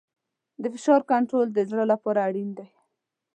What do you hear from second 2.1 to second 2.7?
اړین دی.